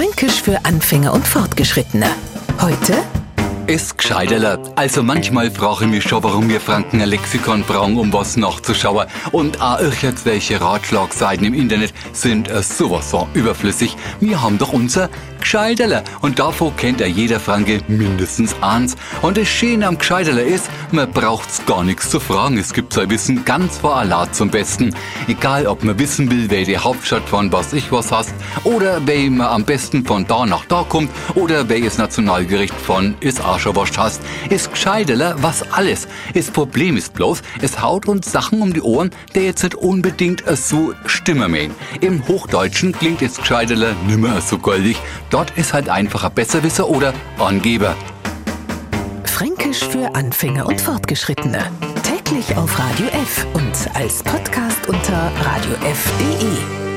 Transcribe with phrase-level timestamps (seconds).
[0.00, 2.06] Fränkisch für Anfänger und Fortgeschrittene.
[2.58, 2.94] Heute
[3.66, 4.58] ist gescheiterler.
[4.74, 9.06] Also manchmal frage ich mich schon, warum wir Franken ein Lexikon brauchen, um was nachzuschauen.
[9.30, 13.94] Und auch irgendwelche Ratschlagseiten im Internet sind äh, sowas von überflüssig.
[14.20, 15.10] Wir haben doch unser
[15.40, 16.04] Gescheiterler.
[16.20, 18.96] Und davon kennt ja jeder Franke mindestens eins.
[19.22, 22.58] Und das Schöne am Gescheiterler ist, man braucht's gar nichts zu fragen.
[22.58, 24.94] Es gibt sein Wissen ganz vor Allah zum Besten.
[25.28, 28.34] Egal, ob man wissen will, wer die Hauptstadt von was ich was hast,
[28.64, 33.14] oder wer man am besten von da nach da kommt, oder welches Nationalgericht von
[33.58, 36.08] schon wascht hast, ist gescheiterler was alles.
[36.34, 40.44] Das Problem ist bloß, es haut uns Sachen um die Ohren, der jetzt nicht unbedingt
[40.56, 41.74] so stimmen mähen.
[42.00, 44.96] Im Hochdeutschen klingt es gescheiterler nimmer so goldig.
[45.30, 47.96] Dort ist halt einfach ein Besserwisser oder Angeber.
[49.24, 51.70] Fränkisch für Anfänger und Fortgeschrittene.
[52.02, 56.89] Täglich auf Radio F und als Podcast unter radiof.de.